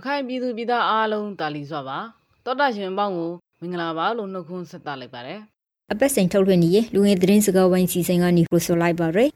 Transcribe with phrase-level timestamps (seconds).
[0.00, 1.98] ရခိုင်ပြည်သူပြည်သားအားလုံးတာလီစွာပါ
[2.44, 3.30] တောတာရှင်ပေါင်းကို
[3.60, 5.40] မင်္ဂလာပါလို့နှုတ်ခွန်းဆက်သလိုက်ပါတယ်
[5.92, 9.30] အပတ်စဉ်ထုတ်လွှင့်နေရလူငယ်သတင်းစကားဝိုင်းစီစဉ်ကနေပရိုဆိုလိုက်ပါရယ်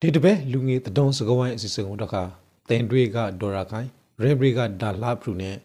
[0.00, 2.22] ဒီတပတ်လူငယ်တဒုံစကဝိုင်းအစီအစဉ်ကိုတခါ
[2.68, 3.88] တင်တွေကဒေါ်ရာခိုင်
[4.22, 5.56] ရေဘရီကဒါလာဖရူနဲ့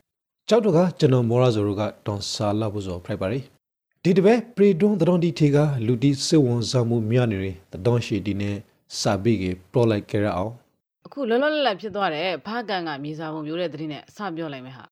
[0.50, 3.40] ကြောက်တော့ကကျွန်တော်မော်ရာဇိုရိုကတွန်ဆာလာဖို့ဆိုဖိုက်ပါရီ
[4.04, 8.58] ဒီတပတ်ပရီဒွန်တဒုံဒီထေကလူတီစေဝန်ဆောင်မှုမြနေရင်တဒုံရှိတီနဲ့
[9.00, 10.54] စာပိကေပရိုလိုက်ကြရအောင်
[11.12, 14.84] အခုလောလောလတ်လတ်ဖြစ်သွားတဲ့ဖားကန်ကမြေစာပုံမျိုးတဲ့သတင်းနဲ့အစပြောလိုက်မယ်ဟာ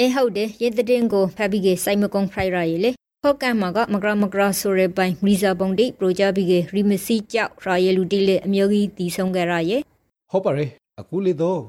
[0.00, 2.90] အေးဟုတ်တယ်ရေတဲ့ကိုဖက်ပြီးကစိုက်မကုန်းဖရိုက်ရရလေ
[3.22, 9.82] ဖောက်ကန်မှာကမကရမကရဆိုရပိုင်းမီဇာပုံတိပရိုဂျာဘီကရီမစီကြောက်ရာရလူတီလေအမျိုးကြီးတည်ဆုံးကြရရဲ့
[10.30, 10.68] ဟုတ်ပါရဲ့
[11.00, 11.60] အခုလေတော့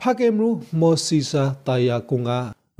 [0.00, 0.50] ဖာကေမရူ
[0.80, 2.30] မော်စီစာတာယာကွန်က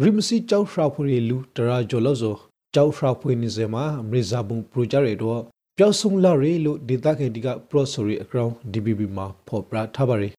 [0.02, 2.34] ရီမစီကြောက်ရှောက်ဖွေလူတရာဂျိုလောဆို
[2.74, 5.40] ကြောက်ရှောက်ဖွေနေစမှာမရိဇာဘုံပရိုဂျာတွေတော့
[5.78, 10.37] ပျောက်ဆုံးလာရေလို့ဒေတာခင်ဒီကပရော့ဆိုရီအကောင့် DBB မှာဖော်ပြထားပါရဲ့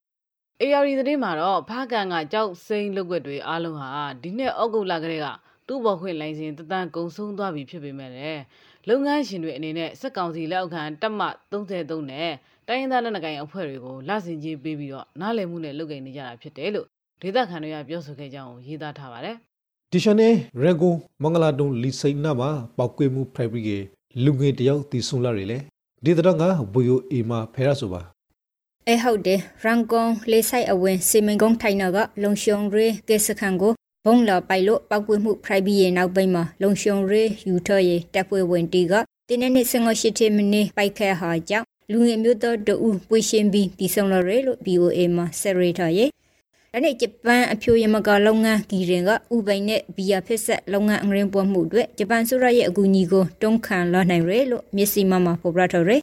[0.63, 3.89] AR သတင်းမှာတော့ဖားကန်ကကြောက်စိမ့်လုပ်ွက်တွေအားလုံးဟာ
[4.21, 5.27] ဒီနှစ်ဩဂုတ်လကတည်းက
[5.67, 8.41] တူ့ဘော်ခွင့်လိုင်စင်တသန်းကုံဆုံးသွားပြီဖြစ်ပေမဲ့လည်း
[8.89, 11.21] လုပ်ငန်းရှင်တွေအနေနဲ့စက်ကောင်စီလက်အောက်ခံတက်မ
[11.51, 12.31] 33နဲ့
[12.67, 16.85] တိုင်းရင်းသားလက်နက်ကိုင်အဖွဲ့တွေကိုလဆင်ကြီးပေးပြီးတော့နားလည်မှုနဲ့လုပ်ကိုင်နေကြတာဖြစ်တယ်လို့
[17.21, 19.35] ဒေသခံတွေကပြောဆိုခဲ့ကြအောင်ရေးသားထားပါတယ်
[19.91, 20.29] ဒီရှနေ
[20.61, 23.77] ရေဂွန်မင်္ဂလာတုံလီစိန်နာမှာပောက်ကွေးမှုဖရိုက်ဘရီကေ
[24.23, 25.57] လူငယ်တယောက်တီဆုံလာရလေ
[26.03, 28.01] ဒီတော့ငါဘူယိုအီမာဖဲရဆိုပါ
[28.87, 33.73] အေးဟုတ်တယ်ရန်ကုန်လေးဆိုင်အဝင်စီမင်ကုန်းထိုင်နာကလုံရှုံရေးကေစခန်ကို
[34.05, 38.93] ဘုံလာပိုက်လို့ပောက်ကွေးမှုဖရိုက်ပြီးရဲ့နောက်ပိုင်းမှာလုံရှုံရေးယူထော်ရဲ့တပ်ဖွဲ့ဝင်တီက
[39.27, 42.73] တင်းနဲ့စငေါရှိတဲ့မင်းပိုက်ခဲဟာကြောင့်လူငယ်မျိုးတော်တူ
[43.09, 46.09] ပွေရှင်ပြီးတည်ဆုံလာရဲလို့ BOA မှာဆက်ရထားရဲ့
[46.73, 55.97] အဲ့ဒီဂျပန်အဖြိုရမကလုပ်ငန်းဂီရင်ကဥပိုင်နဲ့ဘီယာဖက်ဆက်လုပ်ငန်းအငရင်းပွားမှုအတွက်ဂျပန်ဆိုရရဲ့အကူအညီကိုတုံးခံလာနိုင်ရဲလို့မျက်စိမှမှာဖော်ပြထားရဲ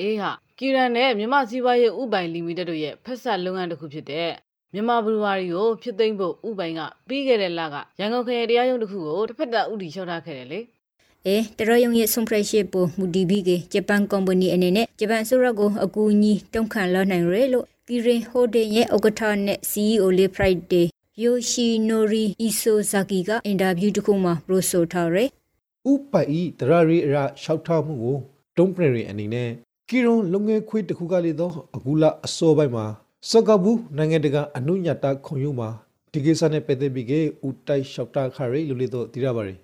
[0.00, 4.30] အေးဟာ ကီရန်နဲ့မြန်မာစီးပွားရေးဥပိုင်လီမိတက်တို့ရဲ့ဖက်ဆက်လုပ်ငန်းတစ်ခုဖြစ်တဲ့
[4.74, 10.60] မြန်မာဘလူဝါရီကိုဖြစ်သိမ်းဖို့ဥပိုင်ကပြီးခဲ့တဲ့လကရန်ကုန်ခရိုင်တရားရုံးတစ်ခုကိုတစ်ဖက်တပ်ဥတီလျှောက်ထားခဲ့တယ်လေ
[11.26, 20.86] အဲတရယုံရဲ့ဆွန်ဖရက်ရှစ်ပိုမူဒီဘီကဂျပန်ကုမ္ပဏီအနေနဲ့ဂျပန်ဆိုရကိုအကူအညီတုံးခံလာနိုင်ရဲလို့ကီရင်ဟိုဒင်ရဲ့ဥက္ကဋ္ဌနဲ့ CEO လေး Friday
[21.22, 25.24] ယိုရှိနိုရီအီဆိုဇာကီကအင်တာဗျူးတစ်ခုမှာပရိုဆိုထားရဲ
[25.90, 28.16] ဥပိုင်ဤတရရီအရာရှောက်ထားမှုကို
[28.56, 29.50] တုံးပရရီအနေနဲ့
[29.90, 32.86] ကီရွန်လုံငယ်ခွေးတစ်ခုကလေးတော့အခုလအစောပိုင်းမှာ
[33.30, 35.68] စကဘူးနိုင်ငံတကာအနုညတာခုံရုံမှာ
[36.12, 37.18] ဒီကိစ္စနဲ့ပတ်သက်ပြီးကဥ
[37.68, 39.54] တိုက်ရှောက်တာခရီလူလေးတော့တည်ရပါရီ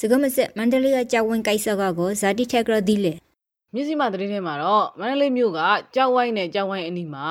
[0.00, 3.14] စကမဆက်မန္တလေးကကြောက်ဝင်ကိုက်ဆကကိုဇာတိထက်ကရဒီလေ
[3.74, 5.60] မြစည်းမသတင်းထဲမှာတော့မန္တလေးမြို့က
[5.94, 7.26] ကြောက်ဝိုင်းနဲ့ကြောက်ဝိုင်းအနီးမှာ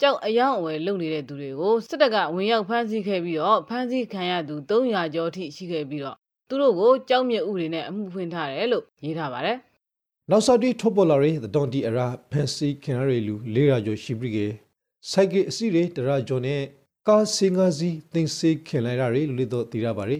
[0.00, 6.16] ကြောက်အယောင်အဝယ်လုပ်နေတဲ့သူတွေကိုစစ်တပ်ကဝင်ရောက်ဖမ်းဆီးခဲ့ပြီးတော့ဖမ်းဆီးခံရသူ300ကျော်ထိရှိခဲ့ပြီးတော့
[6.48, 9.56] သူတို့ကိုကြောက်မြက်ဥတွေနဲ့အမှုဖွင့်ထားတယ်လို့ရေးထားပါတယ်
[10.30, 14.38] နောက်ဆက်ပြီးထုတ်ပေါ်လာတဲ့ဒွန်တီအရာဖန်စီခင်ရရီလူလေးရာကျော်ရှိပြီးက
[15.10, 16.60] စိုက်ကအစီတွေတရာကျော်နဲ့
[17.08, 20.18] ကားစင်ကားစီတင်စေခင်လိုက်ရရီလူလေးတော့တည်ရပါရီ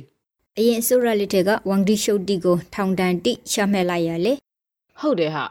[0.59, 4.33] အရင်ဆိုရလက်ထက်ကဝန်ဒီရှုတ်တီကိုထောင်တန်တိချမှတ်လိုက်ရလေ
[5.01, 5.45] ဟုတ်တယ်ဟာ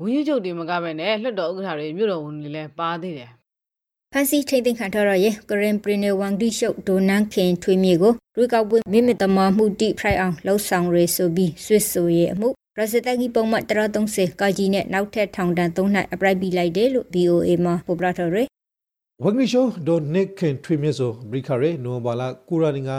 [0.00, 3.30] ဝင်းကြီးချုပ်တွေမကပဲနဲ့လွှတ်တော်ဥက္ကဋ္ဌတွေမြို့တော်ဝန်တွေလည်းပါသေးတယ်
[4.14, 13.64] ဖန်စီထိတ်သိမ်းခံထားရရဲ့ကရင်ပရီနေဝန်ဒီရှုတ်ဒိုနန်ခင်ထွေးမြေကိုရွေးကောက်ပွဲမိမတမမှုတိဖရိုက်အောင်လှုပ်ဆောင်ရဲဆိုပြီးဆွစ်ဆိုရဲ့အမှုရစတကီပုံမှန်
[14.02, 18.42] 130ကာကြီးနဲ့နောက်ထပ်ထောင်တန်း3နှစ်အပရိုက်ပြီးလိုက်တယ်လို့ BOA မှာဖော်ပြထားရဲ
[19.22, 22.98] ဝဂရီရှိုဒိုနစ်ခင်ထွေမြဆိုဘရိခရဲနိုဘာလာကူရာနီငါ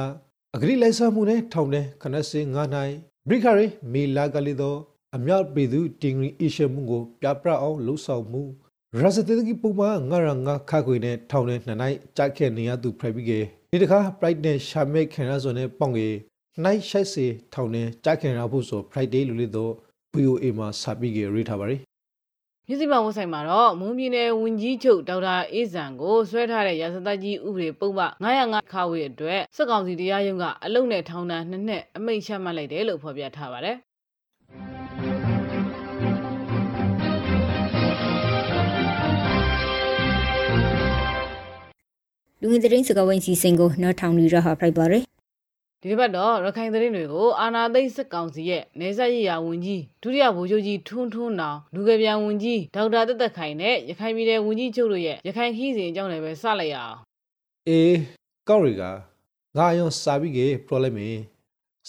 [0.55, 2.93] အဂရီလိုက်ဆမှုနဲ့ထောင်တဲ့ခနစင်9နိုင်
[3.29, 4.79] ဘရိခရဲမီလာကလေးတော့
[5.15, 8.43] အမြောက်ပြည်သူတင်ဂရီအရှမှုကိုပြပြအောင်လှုပ်ဆောင်မှု
[9.01, 13.39] ရစတေတကီပုံမှာငါရငါခါခွေနဲ့ထောင်တဲ့နှစ်နိုင်ကြိုက်ခဲ့နေရသူဖရိုက်ပြီးကေ
[13.71, 16.09] ဒီတခါ pride နဲ့ရှာမဲခင်ရဆိုနဲ့ပေါင်ကေ
[16.63, 19.73] နိုင်ရှိုက်စီထောင်နဲ့ကြိုက်ခင်ရဖို့ဆို friday လူလေးတော့
[20.15, 21.75] VOA မှာစာပြီးကေရေးထားပါရီ
[22.67, 33.77] မြစည်းမဝန်ဆိုင်မှာတော့မွန်ပြည်နယ်ဝန်ကြီးချုပ်ဒေါက်တာအေးဇံကိုဆွဲထားတဲ့ရာဇသကြီးဥပဒေပုံမှ905ခါဝေအတွက်စစ်ကောင်စီတရားရုံးကအလုံနဲ့ထောင်ဒဏ်နှစ်နှစ်အမိန့်ချမှတ်လိုက်တယ်လို့ဖော်ပြထားပါတယ်
[42.45, 45.03] လူငယ်သတင်းစကားဝိုင်းစီစဉ်ကိုနော်ထောင်လူရဟာဖိုက်ပါရယ်
[45.81, 56.97] ဒီတစ်ပတ်တော့ရခိုင်သတင်းတွေကိုအာနာသိန်းစစ်ကောင်စီရဲ့နေဆက်ရည်ယာဝန်ကြီးဒုတိယဗိုလ်ချုပ်ကြီးထွန်းထွန်းနောင်လူကပြန်ဝန်ကြီးဒေါက်တာတက်တက်ခိုင်နဲ့ရခိုင်ပြည်နယ်ဝန်ကြီးချုပ်တို့ရဲ့ရခိုင်ခီးစဉ်အကြောင်းလည်းပဲစလိုက်ရအောင်
[57.67, 57.97] အေး
[58.49, 58.83] ကောက်ရီက
[59.57, 60.97] ငါယောစာပြီးကေ problem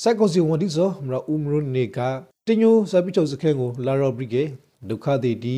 [0.02, 1.98] စက်ကောစီဝန်ဒီဆိုမရဦးမရုနေက
[2.46, 4.42] တင်ညိုစာပြီးချုပ်စခဲကိုလာရောဘရီကေ
[4.88, 5.56] ဒုက္ခတိဒီ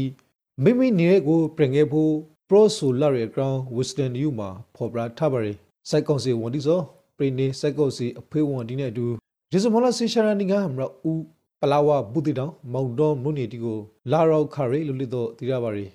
[0.62, 2.12] မိမိနေတဲ့ကိုပြင်ခဲ့ဖို့
[2.48, 5.56] pro solar ရဲ့ ground wisdom you မှာဖော်ပြထားပါရယ်
[5.90, 6.80] စက်ကောစီဝန်ဒီဆို
[7.16, 9.06] ပရိနေစက်ကောစီအဖေးဝန်ဒီနဲ့အတူ
[9.50, 11.22] ဒီဇမလာစီရှာရနီကမရဦး
[11.60, 13.78] ပလာဝဘူတီတောင်မောင်တော်မုန်နီတီကို
[14.12, 15.86] လာရောက်ခရီလူလီတော့တည်ရပါရီ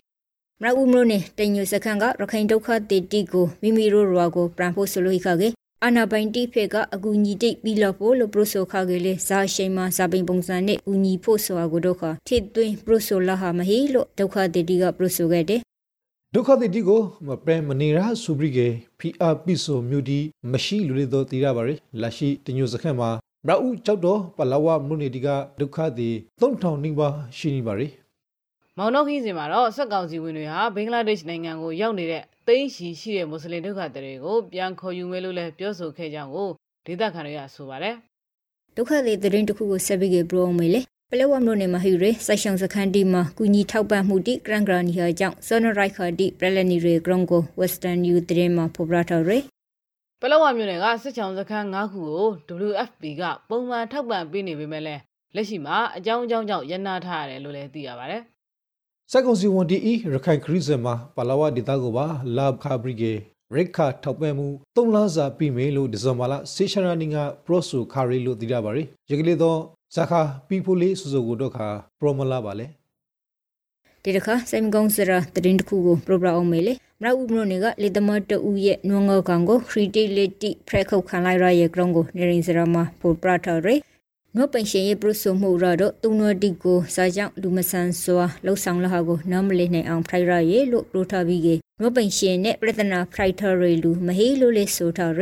[0.62, 5.48] မရဦးမလို့နေတညုစခန်ကရခိုင်ဒုက္ခတေတီကိုမိမိတို့ရွာကိုပရန်ဖို့ဆိုလို့ခါကေ
[5.86, 15.62] အနာပိုင်တိဖေကအကူညီတိတ်ပြီးလို့ဖို့လို့ပရိုဆိုခါကေလေဇာရှိန်မှာဇာပိန်ပုံစံနဲ့ကူညီဖို့ဆိုတာကိုတော့ခထိသွင်းပရိုဆိုလာဟာမဟီလို့ဒုက္ခတေတီကပရိုဆိုခဲ့တယ်
[16.36, 18.68] ဒုက္ခတိတိကိုမပရမနေရာစုပရိကေ
[19.00, 20.20] ဖီအာပီဆိုမြူဒီ
[20.52, 21.70] မရှိလူတွေတော့တည်ရပါရ
[22.02, 23.10] လာရှိတညိုစခန့်မှာ
[23.48, 25.28] မရဦးကြောက်တော့ပလာဝမုန်နေတီက
[25.60, 26.10] ဒုက္ခတိ
[26.42, 27.82] 3000နီးပါးရှိနေပါရ
[28.78, 36.50] မောင်နှောခီးစဉ်မှာတော့စက်ကောင်စီဝင်တွေဟာဘင်္ဂလားဒေ့ရှ်နိုင်ငံကိုရောက်နေတဲ့သိန်းရှိရှိတဲ့မွတ်စလင်ဒုက္ခသည်တွေကိုပြန်ခေါ်ယူမယ်လို့လည်းပြောဆိုခဲ့ကြောင်းကို
[36.86, 37.96] ဒေသခံတွေကဆိုပါတယ်
[38.76, 40.82] ဒုက္ခသည်သတင်းတစ်ခုကိုဆက်ပြီးပြောမယ်လေ
[41.14, 49.44] ပလဲဝမ်နိုနေမဟီရေစိုက်ရှောင်းစခန်းဒီမှာကူညီထောက်ပံ့မှုတိဂရန်ဂရာနီဟာကြောင့်ဆောနရိုက်ခါဒီပရလနီရေဂရုံကိုဝက်စတန်ယူတရင်မှာဖော်ပြထားရယ်
[50.22, 52.28] ပလဲဝမ်မြို့နယ်ကစစ်ချောင်းစခန်း၅ခုကို
[52.68, 55.02] WFP ကပုံမှန်ထောက်ပံ့ပေးနေပေမဲ့လည်း
[55.36, 58.22] လက်ရှိမှာအကြောင်းအကြောင်းကြောင့်ရန်နာထားရတယ်လို့လည်းသိရပါတယ်
[59.12, 62.06] စက်ကွန်စီဝန်တီအီရခိုင်ခရီးစင်မှာပလာဝဒေတာကိုပါ
[62.38, 63.14] လာခါဘရီဂေ
[63.56, 67.16] ရိခါထောက်ပံ့မှု၃လစာပြီးမယ်လို့ဒီဇင်ဘာလဆေရှာရာနီက
[67.46, 69.60] ပရိုဆိုခါရီလို့သိရပါတယ်။ရကလေးတော့
[69.96, 71.68] ဇာခာပီဖိုလေးဆူဆူကိုတော့ခါ
[72.00, 72.68] ပရိုမလာပါလေ။
[74.04, 83.76] ဒီတခါစမ်ဂုံစရာတရင်တခုကိုပရိုပရာအောင်မေလေမရဦးမလို့နေကလေသမတ်တူရဲ့နွငောကောင်ကိုခရီတီလက်တီဖရက်ခုတ်ခံလိုက်ရရဲ့ကရုံကိုနေရင်စရာမှာပိုပရာထော်ရေ
[84.36, 95.20] နောပင်ရှင်ရဲ့ပရုဆိုမှုရတော့တုံနတိကိုစာကြောင့်လူမဆန်စွာလှုပ်ဆောင်လာဟာကိုနားမလည်နိုင်အောင်ဖရိုက်ရရဲ့လို့ပရိုထားပြီးကေနောပင်ရှင်နဲ့ပြဿနာဖရိုက်ထာရီလူမဟေးလို့လေဆိုထားရ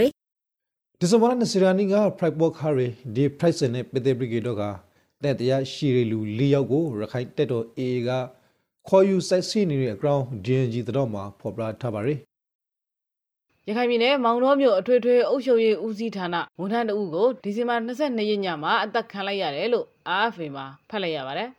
[1.01, 4.63] ဒီဇင်ဘာလ20ရက်နေ့က Pride Walk ဟာရီဒီ Price နဲ့ Pete Brigade တို့က
[5.24, 8.10] တဲ့တရားရှိရလူ၄ယောက်ကိုရခိုင်တက်တော် AA က
[8.88, 12.19] ခေါ်ယူစိုက်စီနေတဲ့အကြောင်း DNG တော့မှာဖော်ပြထားပါရယ်
[13.68, 19.86] ရခိုင်ပြည်နယ်မောင်နှောမြို့အထွေထွေအုပ်ချုပ်ရေးဦးစီးဌာနဝန်ထမ်းတဦးကိုဒီဇင်ဘာ22ရက်ညမှာအသက်ခံလိုက်ရတယ်လို့
[20.19, 21.50] AFA မှာဖတ်လိုက်ရပါတယ်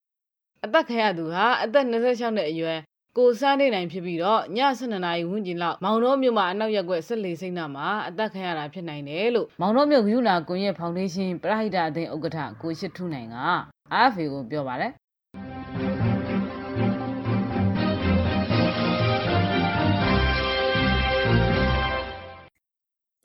[0.64, 2.78] ။အသက်ခံရသူဟာအသက်26နှစ်အရွယ်
[3.18, 13.36] ကိုစားနေနိုင်ဖြစ်ပြီးတော့ည7နာရီဝန်းကျင်လောက်မောင်နှောမြို့မှာအနောက်ရက်ကွက်ဆက်လေစိမ့်နာမှာအသက်ခံရတာဖြစ်နိုင်တယ်လို့မောင်နှောမြို့ဂရုဏာကွန်ရက်ဖောင်ဒေးရှင်းပရဟိတအသင်းဥက္ကဋ္ဌကိုရှိထုနိုင်က
[14.02, 14.90] AFA ကိုပြောပါတယ်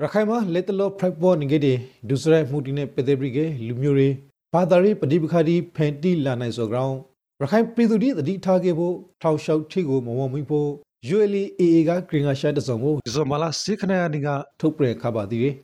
[0.02, 1.78] ရခိုင်မှာလက်တလောဖရက်ဘော့နေကြတဲ့
[2.10, 4.10] ဒုစရိုက်မှုတီနဲ့ပဒေပရိကေလူမျိုးတွေ
[4.54, 6.96] ဘာသာရေးပဋိပက္ခဒီဖန်တီလာနိုင်စောကြောင်း
[7.42, 10.70] ရခိုင်ပြည်သူတွေတတိထားခဲ့ဖို့ထောက်လျှောက်ထိကိုမဝမွိဖို့
[11.16, 14.28] ULAA ကဂရင်ဂါရှာတစုံကိုဒီဇင်ဘာလ6ခရက်နေ့က
[14.60, 15.56] ထုတ်ပြန်ခပါသေးတယ်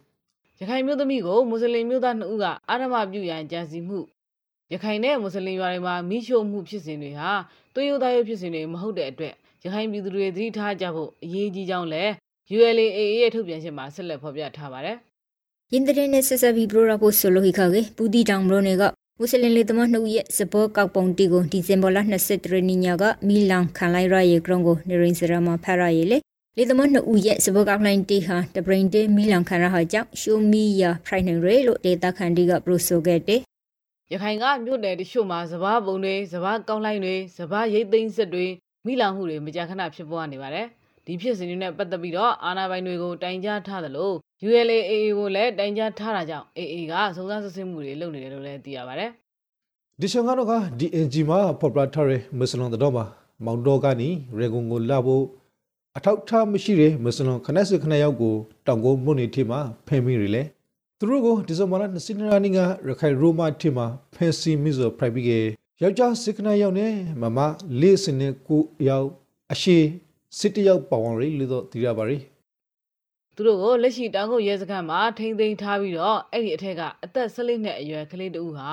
[0.60, 4.00] ရခိုင်မျိုးသမီးကိုမွတ်စလင်မျိုးသား2ဦးကအာရမပြုရန်ကြံစီမှု
[4.74, 7.31] ရခိုင်နဲ့မွတ်စလင်ရွာတွေမှာမိရှို့မှုဖြစ်စဉ်တွေဟာ
[7.74, 9.33] သွေးရိုးသားရိုးဖြစ်စဉ်တွေမဟုတ်တဲ့အတွက်
[9.63, 12.12] ရခိုင်ပြည်သူတွေသတိထားကြဖို့အရေးကြီးကြောင်းလည်း
[12.56, 14.98] ULAA ရဲ့ထုတ်ပြန်ချက်မှာဆက်လက်ဖော်ပြထားပါတယ်။
[15.74, 18.83] ယင်းတဲ့နဲ့ဆက်ဆက်ပြီးပရိုရာပိုဆိုလိုဟိခါကေပူတီတောင်မလို့နေက
[19.20, 26.18] မွ슬င်လေသမနှုတ်ရဲ့စဘောကောက်ပုံတီကိုဒီဇင်ဘာလ23ရက်နေ့ညကမီလန်ခံလိုက်ရရဲ့ကရုံကိုနေရင်စရမဖရရဲ့လေ
[26.58, 33.40] လေသမနှုတ်ရဲ့စဘောကောက်လိုင်းတီဟာတဘရင်တေမီလန်ခံရဟာကြောင့်ရှိုမီယာဖရိုင်နရဲလို့ဒေတာခန်တီကပရိုဆိုခဲ့တဲ့
[34.12, 38.46] ရခိုင်ကမြို့နယ်တချို့မှာစဘာပုံတွေစဘာကောင်းလိုက်တွေစဘာရိတ်သိမ်းစစ်တွေ
[38.86, 40.68] မိလောင်မှုတွေမကြာခဏဖြစ်ပေါ်နေပါတယ်။
[41.06, 44.12] ဒီဖြစ်စဉ်တွေနဲ့ပတ်သက်ပြီးတော့အာဏာပိုင်တွေကိုတိုင်ကြားထားသလို
[44.44, 49.10] ULAA ကိုလည်းတိုင်ကြားထားတာကြောင့် AA ကစုံစမ်းစစ်ဆေးမှုတွေလုပ်နေတယ်လို့လည်းသိရပါတယ်။
[50.00, 53.06] ဒီရှင်ကတော့က DNG မှာ proprietary မွ슬င်တော်မှာ
[53.46, 55.24] မောင်တော်ကနေရေဂုံကိုလာဖို့
[55.98, 58.34] အထောက်ထားမရှိတဲ့မွ슬င်ခနက်စခနက်ရောက်ကို
[58.68, 60.44] တောင်ကုန်းမြို့နေထိမှာဖမ်းမိရလေ။
[61.00, 65.39] သူတို့ကိုဒီဇင်ဘာလ20ရက်နေ့ကရခိုင်ရိုမာထိမှာဖမ်းဆီးမိဆို private
[65.82, 66.88] ယောက်ျားစခနက်ရောက်နေ
[67.22, 67.39] မမ
[67.82, 69.08] လေးစနေကိုရောက်
[69.54, 69.77] အရှိ
[70.38, 72.18] စစ်တယောက်ပါဝင်ရလို့တော့သိရပါရီ
[73.36, 78.72] သူတို့ကိုလက်ရှိတောင်ကုတ်ရဲစခန်းမှာထိန်းသိမ်းထားပြီးတော့အဲ့ဒီအထက်ကအသက်14နှစ်အရွယ်ကလေးတဦးဟာ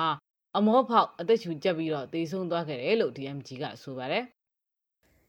[0.57, 4.23] အမောဖောက်အသက်ရှူကျက်ပြီးတော့တေဆုံးသွားခဲ့တယ်လို့ DMG ကဆိုပါတယ်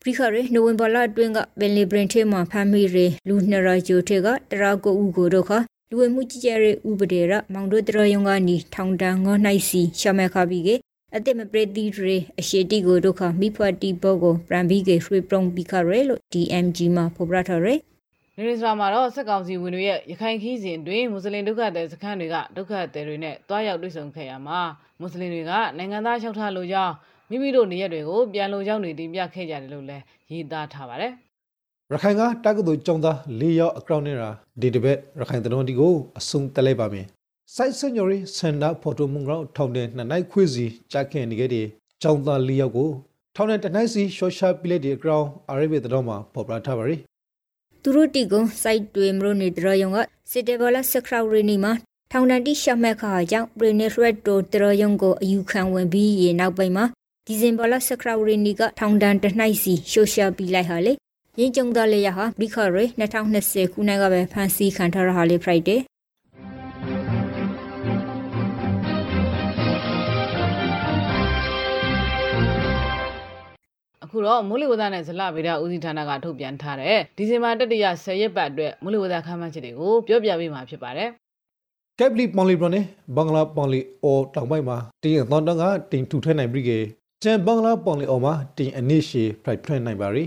[0.01, 2.97] ပရိခရဲနိုဝင်ဘာလအတွင်းကဘယ်လီဘရင်ထေမှာဖမ်းမိရ
[3.29, 5.51] လူနှစ်ရာဂျိုထေကတရာကိုဦးကိုတို့ခ
[5.91, 10.71] လူဝမှုကြီးကျယ်ရဲ့ဥပဒေရမောင်တို့တရယုံကနီထောင်တန်းငေါနိုင်စီရှမခါပြီးက
[11.15, 17.75] အတိမပရတိရေအရှိတိကိုဒုက္ခမိဖွာတိဘောကိုပရန်ဘီကေရွှေပရုံဘီခရဲလို့ DMG မှာဖော်ပြထားရဲ
[18.39, 24.61] နေရစရာမှာတော့စက်ကောင်စီဝင်တွေရဲ့ရခိုင်ခီးစဉ်တွင်မွတ်စလင်ဒုက္ခသည်စခန်းတွေကဒုက္ခသည်တွေနဲ့တွားရောက်တွေ့ဆုံခဲ့ရမှာ
[25.01, 26.95] မွတ်စလင်တွေကနိုင်ငံသားလျှောက်ထားလိုကြောင်း
[27.31, 31.13] မိမိတို့နေရက်တွေကိုပြန်လိုကြောင်းတွေတင်ပြခဲ့ကြတယ်လို့လည်းရေးသားထားပါတယ်
[31.93, 37.07] ရခိုင်ကတက္ကသိုလ်ကျောင်းသား၄ယောက်အကောင့်နဲ့ရာဒီတပတ်ရခိုင်တနွန်ဒီကိုအဆုံးတက်လိုက်ပါမယ်
[37.55, 41.67] စိုက်စညိုရီစန်ဒါဖော်တိုမုံကောင်ထောင်တဲ့နှစ်နိုင်ခွေးစီကြခင်နေခဲ့တဲ့
[42.03, 42.91] ကျောင်းသား၄ယောက်ကို
[43.37, 46.97] ထောင်တဲ့တနိုင်စီရှော့ရှာပီလက်ဒီအကောင်အာရေဘီတော်မှာပေါ်ပလာထားပါရီ
[47.87, 49.99] သူတို့တီကိုစိုက်တွေမလို့နေတရယုံက
[50.31, 51.73] စစ်တေဘလာစခရာရီနီမှာ
[52.13, 56.85] ထောင်ဒဏ်တိရှမဲ့ခါကြောင့်ပရီနေရက်တိုတရယုံကိုအယူခံဝင်ပြီးရေနောက်ပိုင်းမှာ
[57.27, 60.93] ဒီဇင်ဘာလစကရဝရီနီကထောင်ဒဏ်တနှိုက်စီဆိုရှယ်ပီလိုက်ဟာလေ
[61.41, 65.77] ရင်ကျုံသားလေးရဟာဘီခရဲ2020ခုနှစ်ကပဲဖန်စီခံထားရဟာလေဖရိုက်ဒေ
[74.15, 81.09] အခုတော့မိုးလေဝသနဲ့ဇလဗေဒဦးစီးဌာနကထုတ်ပြန်ထားတဲ့ဒီဇင်ဘာတတိယ10ရက်ပတ်အတွက်မိုးလေဝသခန့်မှန်းချက်တွေကိုပြောပြပေးမှာဖြစ်ပါတယ်
[81.99, 82.85] ကက်ပလီပွန်လီဘရနဲ့
[83.17, 86.79] ဘင်္ဂလားပွန်လီအော်တောင်ပိုင်းမှာတင်းအသွန်တန်းကတင်းထူထွဲနိုင်ပြီကေ
[87.23, 90.25] ကျန်ဘင်္ဂလားပွန်လီအော်မှာတင်းအနစ်ရှေဖရိုက်ထွဲနိုင်ပါရီ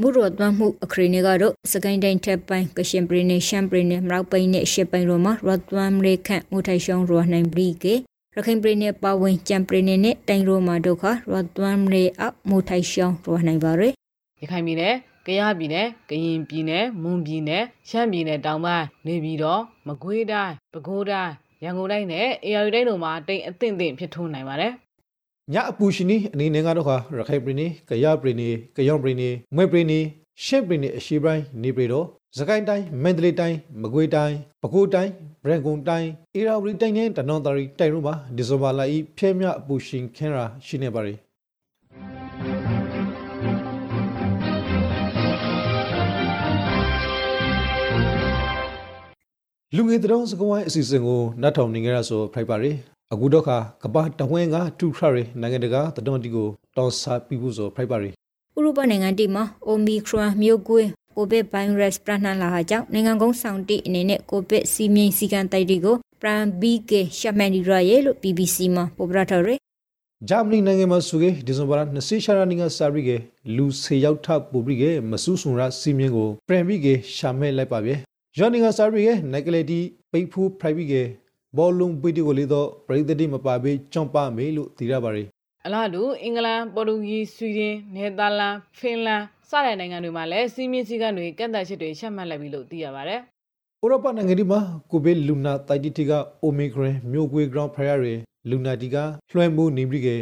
[0.00, 7.94] မူရတ်မမှုအခရီနေကတော့စကိုင်းတိုင်းထက်ပိုင်းကရှင်ပရီနေရှမ်ပရီနေမရောက်ပိုင်းနဲ့ရှစ်ပိုင်းရောမှာရတ်ဝမ်ရေခန့်ငိုထိုင်ရှောင်းရောနိုင်ပြီကေ
[8.36, 13.92] ရခိုင်ပရိနေပဝင်ကြံပရိနေနဲ့တိုင်ရိုမာဒုခရတ်ဝမ်ရေအမိုထိုင်ရှောင်းရောနိုင်ပါရယ်
[14.40, 14.94] ရခိုင်ပြည်နယ်
[15.26, 21.32] ကယားပြည်နယ်ကရင်ပြည်နယ်မွန်ပြည်နယ်ရှမ်းပြည်နယ်တောင်ပိုင်းနေပြည်တော်မကွေးတိုင်းပဲခူးတိုင်း
[21.62, 24.72] ရန်ကုန်တိုင်းနဲ့အေရရီတိုင်းတို့မှာတိမ်အသင့်သင့်ဖြစ်ထွန်းနိုင်ပါတယ်
[25.52, 30.04] ညအပူရှင်နီအနေနဲ့ကတော့ခရခိုင်ပြည်နယ်ကယားပြည်နယ်ကယောင်ပြည်နယ်မွေပြည်နယ်
[30.44, 32.06] ရှမ်းပြည်နယ်အရှေ့ပိုင်းနေပြည်တော်
[32.38, 35.12] စကိုင်းတိုင်းမန္တလေးတိုင်းမကွေးတိုင်းပဲခူးတိုင်း
[35.44, 41.14] ဗရန်ကုန်တိုင်းအေရာဝတီတိုင်းနဲ့တနင်္သာရီတိုင်းတို့မှာဒီဇင်ဘာလဤဖျဲမြအပူရှင်ခင်းရာရှိနေပါရီ
[49.74, 52.70] လူငယ်တုံးစကဝိုင်းအစီအစဉ်ကိုနတ်ထောင်နေကြရဆိုဖိုက်ပါရီ
[53.12, 58.10] အခုတော့ခါကပတဝင်းကထူထရနိုင်ငံတကာတတော်တီကိုတောင်းစားပြီးဖို့ဆိုဖိုက်ပါရီ
[58.56, 60.86] ဥရောပနိုင်ငံတီမှာအိုမီခရွန်မျိုးကွေး
[61.20, 69.58] ကိုဗစ်ဗိုင်းရပ်စ်ပြန့်နှံ့လာတာကြောင့်နိုင်ငံကုန်းဆောင်တိအနေနဲ့ကိုဗစ်စီမင်းစီကံတိုက်တွေကိုပရန်ဘီကေရှမန်ဒီရရဲ့လို့ BBC မှာပေါ်ပြထားတယ်
[70.28, 73.16] ဂျာမနီနိုင်ငံမှာဆိုကေဒီဇင်ဘာလ20ရှာရာနီကစာရီကေ
[73.56, 77.92] လူဆေရောက်ထပူပြီးကေမဆူးဆွန်ရစီမင်းကိုပရန်ဘီကေရှာမဲလိုက်ပါဗျ။
[78.38, 79.80] ယောနီကစာရီကေနိုက်ကလေတီ
[80.12, 81.02] ပိတ်ဖူးပရိုက်ဘီကေ
[81.56, 85.24] ဘောလုံးပီတီကိုလေတော့ပရိသတ်တိမပါဘေးကြွန့်ပါမေလို့သိရပါရီ
[85.66, 93.20] အလားတူအင်္ဂလန်ပေါ်တူဂီဆွီဒင်နယ်သာလန်ဖင်လန် စတဲ့နိုင်ငံတွေမှာလည်းစီးမင်းစည်းကမ်းတွေကန့်သတ်ချက်တွေရှက်မှတ်လိုက်ပြီလို့သိရပါတယ်။
[93.84, 98.14] ဥရောပနိုင်ငံတွေမှာကိုဗစ်လူနာတိုက်တီကအိုမီခရင်မျိုးကွေးဂရောင်းဖရာရီ
[98.50, 98.96] လူနာတီက
[99.30, 100.16] လွှဲမှုနေပြီကေ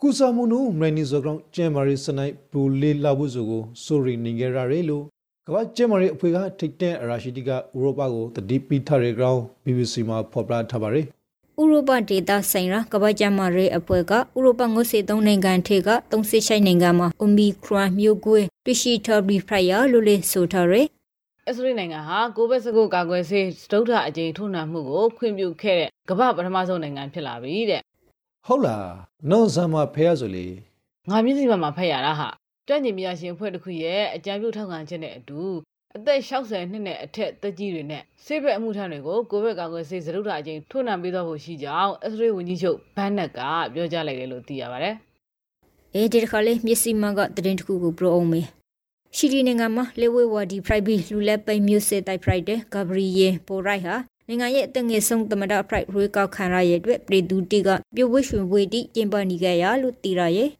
[0.00, 5.04] ကုဆာမူနူမရနီဇောဂရောင်းကျဲမာရီစနိုက်ဘူလေးလာဖို့ဆိုကိုဆိုရီနေကြရရဲလို့
[5.46, 11.06] ကမ္ဘာကျဲမာရီအဖွဲ့ကထိတ်တဲ့အရာရှိတီကဥရောပကိုတတိပိထရဲဂရောင်း BBC မှာဖော်ပြထားပါတယ်။
[11.60, 20.86] ဥရောပဒေသဆိုင်ရာကမ္ဘာ့ကျန်းမာရေးအဖွဲ့ကဥရောပငုတ်စေသုံးနိုင်ငံထေက36နိုင်ငံမှာ Omicron မျိုးကွေးတွေ့ရှိထားပြီးဖရလို့လေဆိုထားရယ်
[21.48, 27.80] အစ္စရေးနိုင်ငံဟာကိုဗစ်19ကာကွယ်ဆေးစတုထအကြိမ်ထိုးနှံမှုကိုခွင့်ပြုခဲ့တဲ့ကမ္ဘာပထမဆုံးနိုင်ငံဖြစ်လာပြီတဲ့
[28.46, 28.88] ဟုတ်လား
[29.30, 30.46] နော်ဇာမဖဲရဆိုလေ
[31.10, 32.28] ငါမျက်စိမှာဖက်ရတာဟာ
[32.68, 35.42] ကြွန့်ကျင်မြရှင်အဖွဲ့တစ်ခုရဲ့အကြံပြုထောက်ခံချက်နဲ့အတူ
[35.98, 43.40] အသက်60နှစ်နဲ့အထက်သက်ကြီးတွေနဲ့ဆေးဘက်အမှုထမ်းတွေကိုကိုဗစ်ကာကွယ်ဆေးစရုပ်ထာအချင်းထိုးနှံပေးသွားဖို့ရှိကြောင်းအစ္စရေးဝန်ကြီးချုပ်ဘန်နက်က
[43.74, 44.94] ပြောကြားလိုက်တယ်လို့သိရပါတယ်။
[45.94, 48.46] အဲဒီတစ်ခါလေးမျက်စိမှကတရင်တစ်ခုကိုပြောအောင်မေး။
[49.16, 53.94] ရှိရီနိုင်ငံမှာလေဝဲဝါဒီဖရိုက်ဘီလူလက်ပိန်မျိုးစေတိုက်ဖရိုက်တဲ့ဂါဘရီယေပိုရိုက်ဟာ
[54.28, 60.50] နိုင်ငံရဲ့အသက်ငယ်ဆုံးသမ္မတဖရိုက်ရွေးကောက်ခံရရဲ့အတွက်ပြည်သူတီကပြိုဝှရွှင်ဝေတီကျင်းပနေကြရလို့သိရရဲ့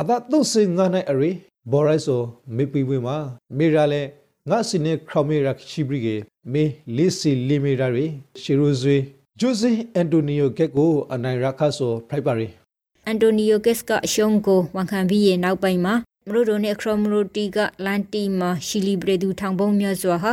[0.00, 1.30] အသက်35နှစ်အရေ
[1.72, 2.20] ဘော်ရိုက်ဆို
[2.56, 3.16] မေပီဝေမှာ
[3.58, 4.02] မေရာလဲ
[4.50, 6.16] ငါစနေခရမေရာရှိဘရီကေ
[6.52, 6.64] မေ
[6.96, 8.06] လီစီလီမီရာရီ
[8.42, 8.96] ရှီရိုဇွေ
[9.40, 12.48] ဂျိုဇေအန်တိုနီယိုကက်ကိုအနိုင်ရခါဆိုဖရိုက်ပါရီ
[13.06, 15.94] အန်တိုနီယိုကက်စ်ကအရှုံးကိုဝန်ခံပြီးရဲ့နောက်ပိုင်းမှာ
[16.28, 20.32] မရိုဒိုနဲ့ခရမရိုတီကလန်တီမှာရှီလီဘရေဒူထောင်ပုံမြတ်စွာဟာ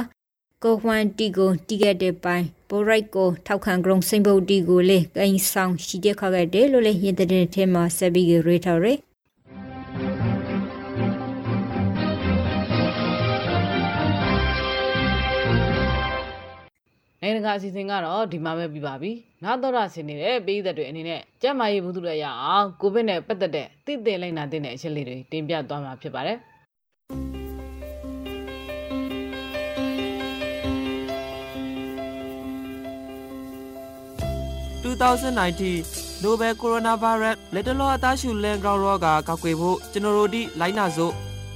[0.64, 8.98] ကိုဟွမ်တီကိုတီကက်တဲ့ပိုင်းပိုရိုက်ကိုထောက်ခံကြုံစိန်ပုတ်တီကိုလေကိန်းဆောင်ရှိတဲ့ခါခဲ့တယ်လို့လေရင်တဲ့ထဲမှာဆက်ပြီးရေထော်ရယ်
[17.38, 19.12] တကာအစီအစဉ်ကတော့ဒီမှာပဲပြီးပါပြီ။
[19.44, 26.38] နောက်တော့ဆင်နေတဲ့ပြည်သက်တွေအနေနဲ့ကျန်းမာရေးဘူးသူတွေရအောင်ကိုဗစ်နဲ့ပတ်သက်တဲ့သိသိလိုက်နာတဲ့အချက်လေးတွေတင်ပြသွားမှာဖြစ်ပါတယ်
[34.84, 41.14] 2019 Nobel Coronavirus လက်တလောအသားရှူလန်ဂရောင်းရောဂါကောက်ွယ်ဖို့ကျွန်တော်တို့ဒီလိုင်းနာစို့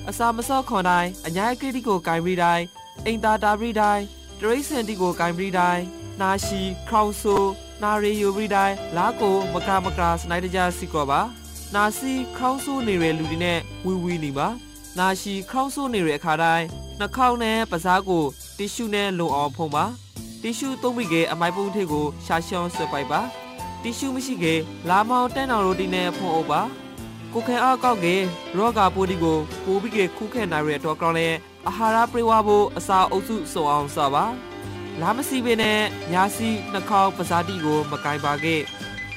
[0.09, 2.65] အစာမစော့ခွန်တိုင်းအညာကတိကိုဂိုင်းပြီးတိုင်း
[3.05, 4.03] အိမ်သာတာပြီးတိုင်း
[4.41, 5.83] တရိစန်တီကိုဂိုင်းပြီးတိုင်း
[6.21, 7.35] နာရှိခေါင်ဆူ
[7.83, 11.21] နာရီယိုပြီးတိုင်းလာကိုမကမကစနိုက်တကြစီကောပါ
[11.75, 14.47] နာစီခေါင်းဆူနေရလူတွေနဲ့ဝီဝီနေပါ
[14.99, 16.65] နာရှိခေါင်းဆူနေရအခါတိုင်း
[16.99, 18.23] နှာခေါင်းနဲ့ပစားကို
[18.57, 19.85] တီရှူနဲ့လုံအောင်ဖုံးပါ
[20.41, 23.21] တီရှူသုံးပြီးကအမိုက်ပုံးထည့်ကိုရှာရှောင်းဆွဲပိုက်ပါ
[23.81, 24.45] တီရှူမရှိက
[24.89, 26.61] လာမောင်တန်းတော်ရိုတီနဲ့ဖုံးအုပ်ပါ
[27.33, 28.07] ကိုခဲအားကောက်က
[28.57, 31.27] ရောဂါပိုးဒီကိုပိုးပြီးကခုခဲနိုင်ရတဲ့တော့ကောင်းလဲ
[31.67, 34.25] အာဟာရပြေဝဖို့အစာအုပ်စုစုံအောင်စပါ
[35.01, 35.81] လာမစီပင်နဲ့
[36.11, 38.61] ညာစီနှာခေါင်းပဇာတိကို မကင်ပါခဲ့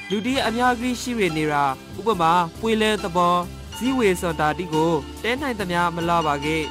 [0.09, 1.63] လူတီအများကြီးရှိရနေတာ
[1.99, 3.35] ဥပမာပွေလဲသဘော
[3.77, 4.91] ဇီဝေစွန်တာတိကို
[5.23, 6.63] တဲနိုင်သမျှမလာပါခဲ့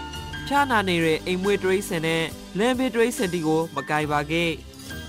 [0.47, 2.25] ဖြာနာနေတဲ့အိမ်မွေးတရိစင်နဲ့
[2.59, 4.51] လမ်းဘေးတရိစင်တီကို မကင်ပါခဲ့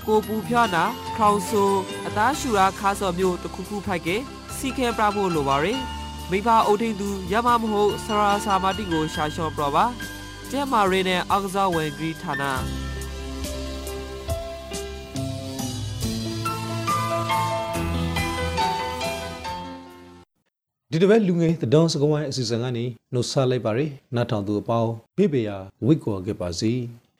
[0.08, 0.84] ကိုပူဖြာနာ
[1.18, 1.64] ခေါင်ဆူ
[2.08, 4.10] အသားရှူရာခါစော်မျိုးတစ်ခုခုဖိုက်က
[4.58, 5.80] စီခဲပြဖို့လိုပါရယ်
[6.32, 9.86] မိဘအုပ်ထိန်သူရမမဟုတ်ဆရာစာမတိကိုရှာလျှော့ပြပါ
[10.54, 12.44] ကျဲမာရီနဲ့အောက်ကစားဝင်ဂရီဌာန
[20.92, 26.74] ဒီတစ်ပတ်လူငယ်သတောင်းစကဝိုင်းအစီအစဉ်ကနေနှုတ်ဆက်လိုက်ပါရယ်နားထောင်သူအပေါင်းဘေးပေယာဝိတ်ကော်ခဲ့ပါစီ။